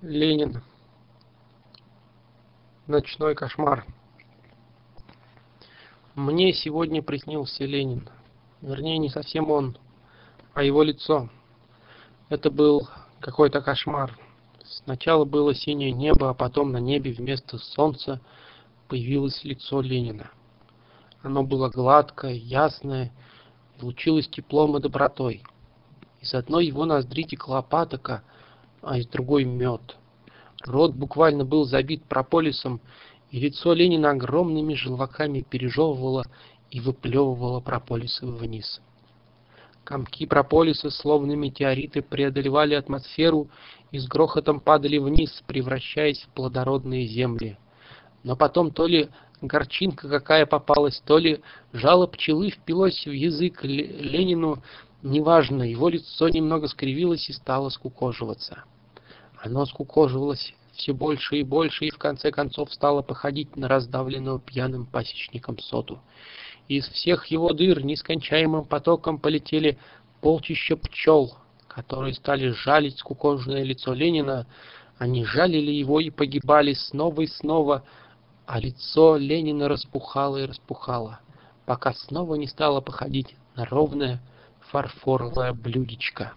Ленин. 0.00 0.62
Ночной 2.86 3.34
кошмар. 3.34 3.84
Мне 6.14 6.52
сегодня 6.52 7.02
приснился 7.02 7.64
Ленин. 7.64 8.08
Вернее, 8.62 8.98
не 8.98 9.08
совсем 9.08 9.50
он, 9.50 9.76
а 10.54 10.62
его 10.62 10.84
лицо. 10.84 11.28
Это 12.28 12.48
был 12.48 12.88
какой-то 13.18 13.60
кошмар. 13.60 14.16
Сначала 14.64 15.24
было 15.24 15.52
синее 15.52 15.90
небо, 15.90 16.30
а 16.30 16.34
потом 16.34 16.70
на 16.70 16.78
небе 16.78 17.10
вместо 17.10 17.58
солнца 17.58 18.20
появилось 18.86 19.42
лицо 19.42 19.80
Ленина. 19.80 20.30
Оно 21.22 21.42
было 21.42 21.70
гладкое, 21.70 22.34
ясное, 22.34 23.10
лучилось 23.80 24.28
теплом 24.28 24.76
и 24.76 24.80
добротой. 24.80 25.42
Из 26.20 26.34
одной 26.34 26.66
его 26.66 26.84
ноздри 26.84 27.24
текла 27.24 27.62
патока, 27.62 28.22
а 28.82 28.98
из 28.98 29.06
другой 29.06 29.44
мед. 29.44 29.96
Рот 30.64 30.94
буквально 30.94 31.44
был 31.44 31.64
забит 31.64 32.04
прополисом, 32.04 32.80
и 33.30 33.38
лицо 33.38 33.72
Ленина 33.72 34.10
огромными 34.10 34.74
желваками 34.74 35.40
пережевывало 35.40 36.24
и 36.70 36.80
выплевывало 36.80 37.60
прополисы 37.60 38.26
вниз. 38.26 38.80
Комки 39.84 40.26
прополиса, 40.26 40.90
словно 40.90 41.32
метеориты, 41.32 42.02
преодолевали 42.02 42.74
атмосферу 42.74 43.48
и 43.90 43.98
с 43.98 44.06
грохотом 44.06 44.60
падали 44.60 44.98
вниз, 44.98 45.42
превращаясь 45.46 46.20
в 46.22 46.28
плодородные 46.34 47.06
земли. 47.06 47.56
Но 48.22 48.36
потом 48.36 48.70
то 48.70 48.86
ли 48.86 49.08
горчинка 49.40 50.08
какая 50.08 50.46
попалась, 50.46 51.00
то 51.06 51.18
ли 51.18 51.40
жало 51.72 52.06
пчелы 52.06 52.50
впилось 52.50 53.06
в 53.06 53.10
язык 53.10 53.64
Ленину, 53.64 54.62
неважно, 55.02 55.62
его 55.62 55.88
лицо 55.88 56.28
немного 56.28 56.68
скривилось 56.68 57.28
и 57.28 57.32
стало 57.32 57.68
скукоживаться. 57.68 58.64
Оно 59.40 59.66
скукоживалось 59.66 60.54
все 60.72 60.92
больше 60.92 61.38
и 61.38 61.42
больше, 61.42 61.86
и 61.86 61.90
в 61.90 61.98
конце 61.98 62.30
концов 62.30 62.72
стало 62.72 63.02
походить 63.02 63.56
на 63.56 63.68
раздавленного 63.68 64.40
пьяным 64.40 64.86
пасечником 64.86 65.58
соту. 65.58 66.00
Из 66.68 66.86
всех 66.88 67.26
его 67.26 67.52
дыр 67.52 67.84
нескончаемым 67.84 68.64
потоком 68.64 69.18
полетели 69.18 69.78
полчища 70.20 70.76
пчел, 70.76 71.34
которые 71.66 72.14
стали 72.14 72.50
жалить 72.50 72.98
скукоженное 72.98 73.62
лицо 73.62 73.92
Ленина. 73.92 74.46
Они 74.98 75.24
жалили 75.24 75.70
его 75.70 76.00
и 76.00 76.10
погибали 76.10 76.74
снова 76.74 77.22
и 77.22 77.26
снова, 77.26 77.84
а 78.48 78.58
лицо 78.60 79.18
Ленина 79.18 79.68
распухало 79.68 80.38
и 80.38 80.46
распухало, 80.46 81.20
пока 81.66 81.92
снова 81.92 82.36
не 82.36 82.46
стало 82.46 82.80
походить 82.80 83.36
на 83.54 83.66
ровное 83.66 84.22
фарфоровое 84.70 85.52
блюдечко. 85.52 86.32